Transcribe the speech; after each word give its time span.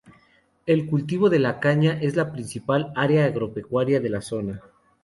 El 0.65 0.87
cultivo 0.87 1.29
de 1.29 1.37
la 1.37 1.59
caña 1.59 1.91
es 2.01 2.15
la 2.15 2.31
principal 2.31 2.91
área 2.95 3.25
agropecuaria 3.25 3.99
de 3.99 4.09
la 4.09 4.21
zona. 4.21 4.63